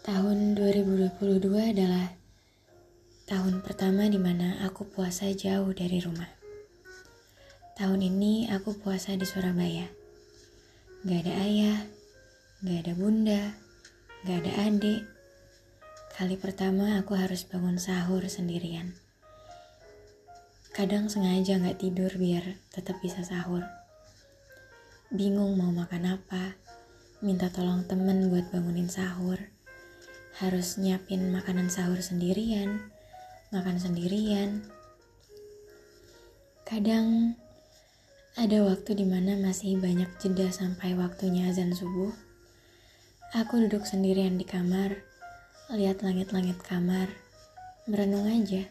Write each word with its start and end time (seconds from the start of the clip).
tahun 0.00 0.56
2022 0.56 1.76
adalah 1.76 2.08
tahun 3.28 3.60
pertama 3.60 4.08
di 4.08 4.16
mana 4.16 4.64
aku 4.64 4.88
puasa 4.88 5.28
jauh 5.36 5.68
dari 5.76 6.00
rumah. 6.00 6.32
Tahun 7.76 8.00
ini 8.00 8.48
aku 8.48 8.80
puasa 8.80 9.12
di 9.12 9.28
Surabaya. 9.28 9.92
Gak 11.04 11.28
ada 11.28 11.36
ayah, 11.44 11.84
gak 12.64 12.80
ada 12.80 12.96
bunda, 12.96 13.52
gak 14.24 14.40
ada 14.40 14.72
adik. 14.72 15.13
Kali 16.14 16.38
pertama 16.38 16.94
aku 17.02 17.18
harus 17.18 17.42
bangun 17.42 17.74
sahur 17.74 18.22
sendirian. 18.30 18.94
Kadang 20.70 21.10
sengaja 21.10 21.58
gak 21.58 21.82
tidur 21.82 22.06
biar 22.14 22.54
tetap 22.70 23.02
bisa 23.02 23.26
sahur. 23.26 23.66
Bingung 25.10 25.58
mau 25.58 25.74
makan 25.74 26.14
apa, 26.14 26.54
minta 27.18 27.50
tolong 27.50 27.82
temen 27.90 28.30
buat 28.30 28.46
bangunin 28.54 28.86
sahur. 28.86 29.42
Harus 30.38 30.78
nyiapin 30.78 31.34
makanan 31.34 31.66
sahur 31.66 31.98
sendirian, 31.98 32.94
makan 33.50 33.82
sendirian. 33.82 34.62
Kadang 36.62 37.34
ada 38.38 38.62
waktu 38.70 39.02
di 39.02 39.06
mana 39.06 39.34
masih 39.34 39.82
banyak 39.82 40.14
jeda 40.22 40.46
sampai 40.54 40.94
waktunya 40.94 41.50
azan 41.50 41.74
subuh. 41.74 42.14
Aku 43.34 43.66
duduk 43.66 43.82
sendirian 43.82 44.38
di 44.38 44.46
kamar, 44.46 45.02
lihat 45.72 46.04
langit-langit 46.04 46.60
kamar, 46.60 47.08
merenung 47.88 48.28
aja. 48.28 48.68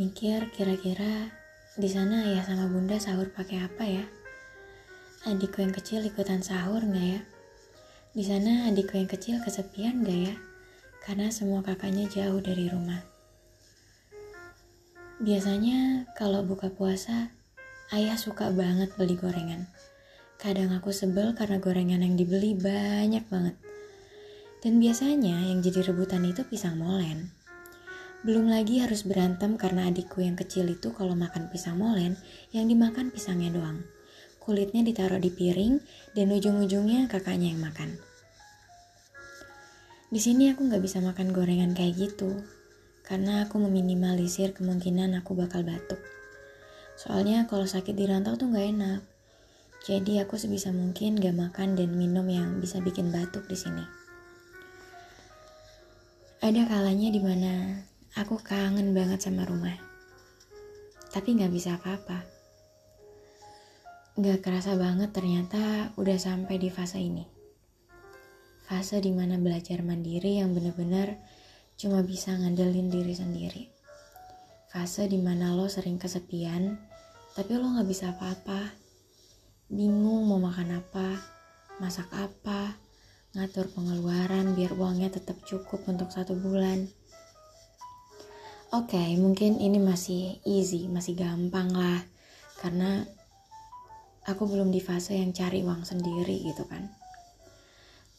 Mikir 0.00 0.48
kira-kira 0.56 1.28
di 1.76 1.92
sana 1.92 2.24
ayah 2.24 2.40
sama 2.40 2.72
bunda 2.72 2.96
sahur 2.96 3.28
pakai 3.28 3.60
apa 3.60 3.84
ya? 3.84 4.04
Adikku 5.28 5.60
yang 5.60 5.76
kecil 5.76 6.00
ikutan 6.00 6.40
sahur 6.40 6.80
nggak 6.80 7.20
ya? 7.20 7.20
Di 8.16 8.24
sana 8.24 8.72
adikku 8.72 8.96
yang 8.96 9.12
kecil 9.12 9.44
kesepian 9.44 10.00
nggak 10.00 10.32
ya? 10.32 10.34
Karena 11.04 11.28
semua 11.28 11.60
kakaknya 11.60 12.08
jauh 12.08 12.40
dari 12.40 12.72
rumah. 12.72 13.04
Biasanya 15.20 16.08
kalau 16.16 16.48
buka 16.48 16.72
puasa, 16.72 17.28
ayah 17.92 18.16
suka 18.16 18.48
banget 18.48 18.88
beli 18.96 19.20
gorengan. 19.20 19.68
Kadang 20.40 20.72
aku 20.72 20.96
sebel 20.96 21.36
karena 21.36 21.60
gorengan 21.60 22.00
yang 22.00 22.16
dibeli 22.16 22.56
banyak 22.56 23.28
banget. 23.28 23.56
Dan 24.64 24.80
biasanya 24.80 25.44
yang 25.44 25.60
jadi 25.60 25.92
rebutan 25.92 26.24
itu 26.24 26.40
pisang 26.48 26.80
molen. 26.80 27.28
Belum 28.24 28.48
lagi 28.48 28.80
harus 28.80 29.04
berantem 29.04 29.60
karena 29.60 29.92
adikku 29.92 30.24
yang 30.24 30.40
kecil 30.40 30.64
itu 30.72 30.88
kalau 30.96 31.12
makan 31.12 31.52
pisang 31.52 31.76
molen, 31.76 32.16
yang 32.56 32.64
dimakan 32.64 33.12
pisangnya 33.12 33.52
doang. 33.52 33.84
Kulitnya 34.40 34.80
ditaruh 34.80 35.20
di 35.20 35.28
piring 35.28 35.84
dan 36.16 36.32
ujung-ujungnya 36.32 37.12
kakaknya 37.12 37.52
yang 37.52 37.60
makan. 37.60 38.00
Di 40.08 40.16
sini 40.16 40.48
aku 40.48 40.64
nggak 40.64 40.80
bisa 40.80 41.04
makan 41.04 41.36
gorengan 41.36 41.76
kayak 41.76 42.00
gitu, 42.00 42.40
karena 43.04 43.44
aku 43.44 43.60
meminimalisir 43.60 44.56
kemungkinan 44.56 45.12
aku 45.20 45.36
bakal 45.36 45.60
batuk. 45.60 46.00
Soalnya 46.96 47.44
kalau 47.44 47.68
sakit 47.68 47.92
di 47.92 48.08
rantau 48.08 48.40
tuh 48.40 48.48
nggak 48.48 48.66
enak. 48.72 49.00
Jadi 49.84 50.16
aku 50.24 50.40
sebisa 50.40 50.72
mungkin 50.72 51.20
gak 51.20 51.36
makan 51.36 51.76
dan 51.76 51.92
minum 51.92 52.24
yang 52.24 52.56
bisa 52.56 52.80
bikin 52.80 53.12
batuk 53.12 53.44
di 53.44 53.52
sini. 53.52 54.03
Ada 56.42 56.66
kalanya 56.66 57.08
di 57.14 57.20
mana 57.22 57.78
aku 58.18 58.38
kangen 58.42 58.90
banget 58.90 59.22
sama 59.22 59.46
rumah. 59.46 59.74
Tapi 61.14 61.38
gak 61.38 61.54
bisa 61.54 61.78
apa-apa. 61.78 62.26
Gak 64.18 64.42
kerasa 64.42 64.74
banget 64.74 65.14
ternyata 65.14 65.94
udah 65.94 66.18
sampai 66.18 66.58
di 66.58 66.70
fase 66.70 66.98
ini. 66.98 67.22
Fase 68.66 68.98
di 68.98 69.14
mana 69.14 69.38
belajar 69.38 69.82
mandiri 69.86 70.42
yang 70.42 70.56
bener-bener 70.56 71.22
cuma 71.78 72.02
bisa 72.02 72.34
ngandelin 72.34 72.90
diri 72.90 73.14
sendiri. 73.14 73.62
Fase 74.70 75.06
di 75.06 75.22
mana 75.22 75.54
lo 75.54 75.70
sering 75.70 76.02
kesepian, 76.02 76.74
tapi 77.38 77.54
lo 77.54 77.78
gak 77.78 77.86
bisa 77.86 78.10
apa-apa. 78.10 78.74
Bingung 79.70 80.26
mau 80.26 80.42
makan 80.42 80.82
apa, 80.82 81.18
masak 81.78 82.10
apa, 82.14 82.74
ngatur 83.34 83.66
pengeluaran 83.74 84.54
biar 84.54 84.78
uangnya 84.78 85.10
tetap 85.10 85.42
cukup 85.42 85.82
untuk 85.90 86.14
satu 86.14 86.38
bulan. 86.38 86.86
Oke, 88.70 88.94
okay, 88.94 89.18
mungkin 89.18 89.58
ini 89.58 89.78
masih 89.78 90.38
easy, 90.46 90.86
masih 90.86 91.18
gampang 91.18 91.70
lah. 91.74 92.02
Karena 92.62 93.02
aku 94.26 94.46
belum 94.46 94.70
di 94.70 94.78
fase 94.78 95.18
yang 95.18 95.34
cari 95.34 95.66
uang 95.66 95.82
sendiri 95.82 96.46
gitu 96.46 96.62
kan. 96.66 96.90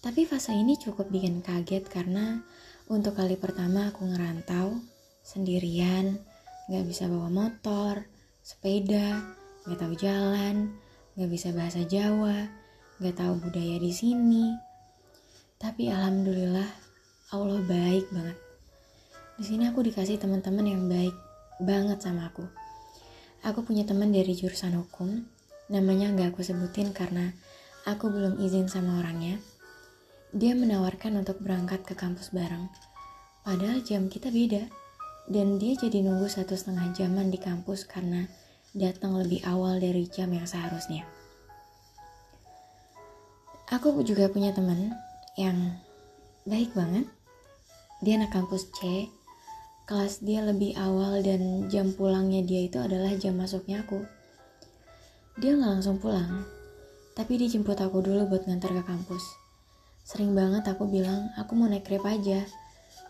Tapi 0.04 0.28
fase 0.28 0.54
ini 0.54 0.78
cukup 0.78 1.10
bikin 1.10 1.42
kaget 1.42 1.88
karena 1.88 2.44
untuk 2.92 3.18
kali 3.18 3.40
pertama 3.40 3.90
aku 3.90 4.06
ngerantau 4.06 4.78
sendirian, 5.26 6.22
gak 6.70 6.86
bisa 6.86 7.10
bawa 7.10 7.32
motor, 7.34 8.06
sepeda, 8.46 9.24
gak 9.66 9.80
tahu 9.82 9.98
jalan, 9.98 10.78
gak 11.18 11.30
bisa 11.32 11.50
bahasa 11.56 11.82
Jawa, 11.88 12.46
gak 13.02 13.18
tahu 13.18 13.42
budaya 13.42 13.82
di 13.82 13.90
sini. 13.90 14.75
Tapi 15.66 15.90
alhamdulillah 15.90 16.70
Allah 17.34 17.58
baik 17.66 18.14
banget. 18.14 18.38
Di 19.34 19.50
sini 19.50 19.66
aku 19.66 19.82
dikasih 19.82 20.22
teman-teman 20.22 20.62
yang 20.62 20.86
baik 20.86 21.18
banget 21.58 22.06
sama 22.06 22.30
aku. 22.30 22.46
Aku 23.42 23.66
punya 23.66 23.82
teman 23.82 24.14
dari 24.14 24.30
jurusan 24.38 24.78
hukum, 24.78 25.26
namanya 25.74 26.14
gak 26.14 26.38
aku 26.38 26.46
sebutin 26.46 26.94
karena 26.94 27.34
aku 27.82 28.14
belum 28.14 28.38
izin 28.46 28.70
sama 28.70 29.02
orangnya. 29.02 29.42
Dia 30.38 30.54
menawarkan 30.54 31.26
untuk 31.26 31.42
berangkat 31.42 31.82
ke 31.82 31.98
kampus 31.98 32.30
bareng. 32.30 32.70
Padahal 33.42 33.82
jam 33.82 34.06
kita 34.06 34.30
beda. 34.30 34.70
Dan 35.26 35.58
dia 35.58 35.74
jadi 35.74 36.06
nunggu 36.06 36.30
satu 36.30 36.54
setengah 36.54 36.94
jaman 36.94 37.34
di 37.34 37.42
kampus 37.42 37.90
karena 37.90 38.30
datang 38.78 39.18
lebih 39.18 39.42
awal 39.50 39.82
dari 39.82 40.06
jam 40.14 40.30
yang 40.30 40.46
seharusnya. 40.46 41.10
Aku 43.74 43.98
juga 44.06 44.30
punya 44.30 44.54
teman 44.54 44.94
yang 45.36 45.76
baik 46.48 46.72
banget. 46.72 47.08
Dia 48.04 48.20
anak 48.20 48.32
kampus 48.36 48.72
C. 48.76 49.08
Kelas 49.86 50.24
dia 50.26 50.42
lebih 50.42 50.74
awal 50.80 51.22
dan 51.22 51.70
jam 51.70 51.94
pulangnya 51.94 52.42
dia 52.42 52.66
itu 52.66 52.82
adalah 52.82 53.14
jam 53.20 53.38
masuknya 53.38 53.86
aku. 53.86 54.02
Dia 55.38 55.54
nggak 55.54 55.72
langsung 55.78 56.02
pulang, 56.02 56.48
tapi 57.14 57.38
dia 57.38 57.52
jemput 57.52 57.78
aku 57.78 58.02
dulu 58.02 58.26
buat 58.26 58.48
ngantar 58.50 58.72
ke 58.72 58.84
kampus. 58.88 59.22
Sering 60.02 60.34
banget 60.34 60.66
aku 60.66 60.90
bilang 60.90 61.30
aku 61.38 61.54
mau 61.54 61.70
naik 61.70 61.86
grab 61.86 62.08
aja, 62.08 62.48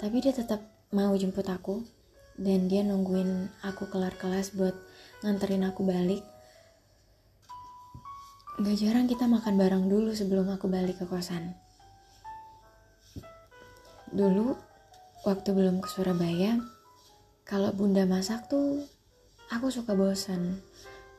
tapi 0.02 0.20
dia 0.20 0.36
tetap 0.36 0.64
mau 0.92 1.16
jemput 1.16 1.48
aku 1.48 1.86
dan 2.36 2.68
dia 2.68 2.84
nungguin 2.84 3.48
aku 3.64 3.88
kelar 3.88 4.16
kelas 4.20 4.52
buat 4.58 4.76
nganterin 5.24 5.64
aku 5.64 5.88
balik. 5.88 6.24
Gak 8.60 8.76
jarang 8.80 9.08
kita 9.08 9.28
makan 9.28 9.56
bareng 9.60 9.86
dulu 9.88 10.16
sebelum 10.16 10.48
aku 10.52 10.72
balik 10.72 11.00
ke 11.00 11.06
kosan. 11.08 11.56
Dulu, 14.16 14.56
waktu 15.28 15.52
belum 15.52 15.84
ke 15.84 15.92
Surabaya, 15.92 16.56
kalau 17.44 17.76
bunda 17.76 18.08
masak 18.08 18.48
tuh 18.48 18.88
aku 19.52 19.68
suka 19.68 19.92
bosan 19.92 20.64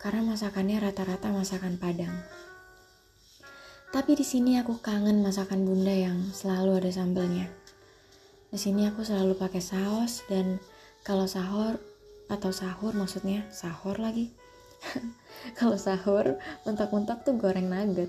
karena 0.01 0.25
masakannya 0.25 0.81
rata-rata 0.81 1.29
masakan 1.29 1.77
Padang. 1.77 2.17
Tapi 3.93 4.17
di 4.17 4.25
sini 4.25 4.57
aku 4.57 4.81
kangen 4.81 5.21
masakan 5.21 5.69
bunda 5.69 5.93
yang 5.93 6.33
selalu 6.33 6.81
ada 6.81 6.89
sambelnya. 6.89 7.53
Di 8.49 8.57
sini 8.57 8.89
aku 8.89 9.05
selalu 9.05 9.37
pakai 9.37 9.61
saus 9.61 10.25
dan 10.33 10.57
kalau 11.05 11.29
sahur 11.29 11.77
atau 12.33 12.49
sahur 12.49 12.97
maksudnya 12.97 13.45
sahur 13.53 14.01
lagi 14.01 14.33
kalau 15.61 15.77
sahur 15.77 16.41
mentok-mentok 16.65 17.29
tuh 17.29 17.37
goreng 17.37 17.69
nugget 17.69 18.09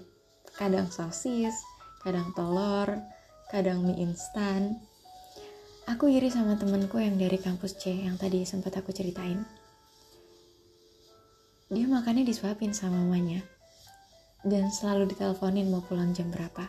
kadang 0.55 0.87
sosis 0.87 1.59
kadang 2.01 2.31
telur 2.33 3.03
kadang 3.49 3.83
mie 3.83 3.99
instan 3.99 4.79
aku 5.87 6.11
iri 6.11 6.27
sama 6.27 6.55
temenku 6.59 6.99
yang 6.99 7.15
dari 7.15 7.39
kampus 7.39 7.79
C 7.79 7.95
yang 7.95 8.19
tadi 8.19 8.43
sempat 8.43 8.75
aku 8.79 8.91
ceritain 8.91 9.43
dia 11.67 11.85
makannya 11.87 12.23
disuapin 12.23 12.71
sama 12.71 12.99
mamanya 13.03 13.43
dan 14.47 14.71
selalu 14.71 15.11
diteleponin 15.11 15.67
mau 15.67 15.83
pulang 15.83 16.15
jam 16.15 16.31
berapa 16.31 16.67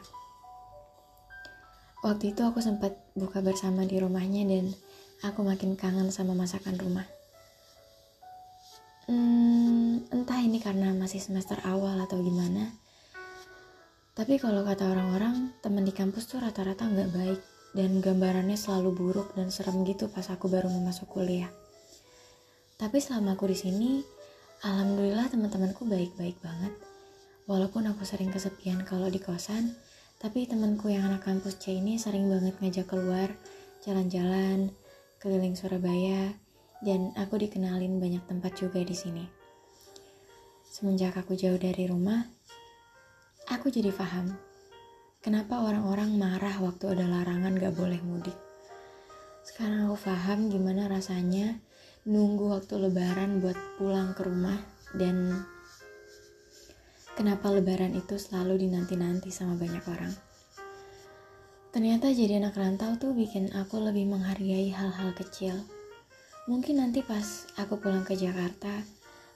waktu 2.03 2.31
itu 2.31 2.43
aku 2.47 2.63
sempat 2.63 2.95
buka 3.19 3.43
bersama 3.43 3.83
di 3.83 3.99
rumahnya 3.99 4.47
dan 4.47 4.75
aku 5.23 5.43
makin 5.43 5.75
kangen 5.75 6.15
sama 6.15 6.35
masakan 6.35 6.79
rumah. 6.79 7.07
Hmm, 9.09 10.05
entah 10.13 10.39
ini 10.39 10.61
karena 10.61 10.93
masih 10.95 11.19
semester 11.19 11.59
awal 11.65 11.99
atau 11.99 12.21
gimana. 12.21 12.71
Tapi 14.19 14.35
kalau 14.43 14.67
kata 14.67 14.83
orang-orang, 14.91 15.55
teman 15.63 15.87
di 15.87 15.95
kampus 15.95 16.27
tuh 16.27 16.43
rata-rata 16.43 16.91
nggak 16.91 17.13
baik. 17.15 17.41
dan 17.77 18.01
gambarannya 18.01 18.57
selalu 18.57 18.97
buruk 18.97 19.29
dan 19.37 19.53
serem 19.53 19.85
gitu 19.85 20.09
pas 20.09 20.25
aku 20.33 20.49
baru 20.49 20.73
mau 20.73 20.89
masuk 20.89 21.07
kuliah. 21.13 21.53
Tapi 22.81 23.03
selama 23.03 23.37
aku 23.37 23.51
di 23.51 23.59
sini, 23.59 23.91
alhamdulillah 24.65 25.29
teman-temanku 25.29 25.85
baik-baik 25.85 26.39
banget. 26.41 26.73
Walaupun 27.45 27.89
aku 27.91 28.05
sering 28.09 28.33
kesepian 28.33 28.85
kalau 28.89 29.09
di 29.13 29.21
kosan, 29.21 29.77
tapi 30.17 30.49
temanku 30.49 30.89
yang 30.89 31.09
anak 31.09 31.29
kampus 31.29 31.61
C 31.61 31.77
ini 31.77 32.01
sering 32.01 32.29
banget 32.29 32.55
ngajak 32.61 32.87
keluar, 32.89 33.29
jalan-jalan, 33.85 34.73
keliling 35.21 35.57
Surabaya, 35.57 36.33
dan 36.85 37.11
aku 37.21 37.41
dikenalin 37.41 37.99
banyak 37.99 38.23
tempat 38.27 38.57
juga 38.57 38.81
di 38.81 38.95
sini. 38.95 39.25
Semenjak 40.69 41.19
aku 41.19 41.35
jauh 41.35 41.59
dari 41.59 41.89
rumah, 41.89 42.23
aku 43.69 43.85
jadi 43.85 43.93
paham 43.93 44.33
kenapa 45.21 45.61
orang-orang 45.61 46.17
marah 46.17 46.57
waktu 46.57 46.89
ada 46.89 47.05
larangan 47.05 47.53
gak 47.53 47.77
boleh 47.77 48.01
mudik. 48.01 48.33
Sekarang 49.45 49.93
aku 49.93 50.09
paham 50.09 50.49
gimana 50.49 50.89
rasanya 50.89 51.61
nunggu 52.09 52.49
waktu 52.49 52.89
lebaran 52.89 53.45
buat 53.45 53.61
pulang 53.77 54.17
ke 54.17 54.25
rumah 54.25 54.57
dan 54.97 55.45
kenapa 57.13 57.53
lebaran 57.53 57.93
itu 57.93 58.17
selalu 58.17 58.57
dinanti-nanti 58.65 59.29
sama 59.29 59.53
banyak 59.61 59.85
orang. 59.85 60.17
Ternyata 61.69 62.09
jadi 62.09 62.41
anak 62.41 62.57
rantau 62.57 62.97
tuh 62.97 63.13
bikin 63.13 63.53
aku 63.53 63.85
lebih 63.85 64.09
menghargai 64.09 64.73
hal-hal 64.73 65.13
kecil. 65.13 65.61
Mungkin 66.49 66.81
nanti 66.81 67.05
pas 67.05 67.45
aku 67.61 67.77
pulang 67.77 68.01
ke 68.01 68.17
Jakarta, 68.17 68.81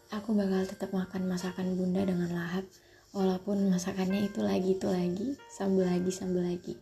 aku 0.08 0.32
bakal 0.32 0.64
tetap 0.64 0.88
makan 0.96 1.28
masakan 1.28 1.76
bunda 1.76 2.00
dengan 2.08 2.32
lahap, 2.32 2.64
walaupun 3.12 3.68
masakannya 3.68 4.24
itu 4.24 4.40
lagi 4.40 4.76
itu 4.76 4.88
lagi, 4.88 5.28
sambal 5.52 5.84
lagi 5.84 6.08
sambal 6.08 6.44
lagi. 6.44 6.74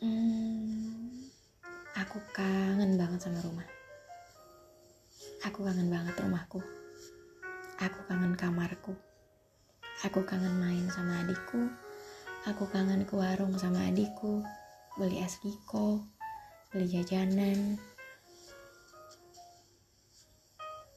Hmm, 0.00 1.28
aku 1.92 2.18
kangen 2.32 2.96
banget 2.96 3.20
sama 3.28 3.40
rumah. 3.44 3.68
Aku 5.44 5.62
kangen 5.62 5.92
banget 5.92 6.16
rumahku. 6.16 6.60
Aku 7.76 8.00
kangen 8.08 8.32
kamarku. 8.34 8.96
Aku 10.04 10.24
kangen 10.24 10.56
main 10.60 10.88
sama 10.88 11.20
adikku. 11.24 11.68
Aku 12.48 12.64
kangen 12.72 13.04
ke 13.04 13.12
warung 13.16 13.52
sama 13.60 13.88
adikku. 13.88 14.40
Beli 14.96 15.20
es 15.20 15.36
Kiko, 15.44 16.00
beli 16.72 16.88
jajanan. 16.88 17.76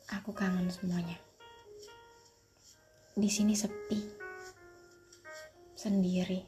Aku 0.08 0.32
kangen 0.32 0.72
semuanya. 0.72 1.29
Di 3.19 3.27
sini 3.27 3.51
sepi. 3.51 4.00
Sendiri. 5.75 6.39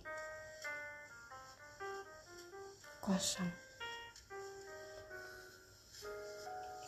Kosong 3.04 3.72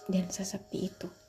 dan 0.08 0.28
sesepi 0.32 0.88
itu. 0.88 1.23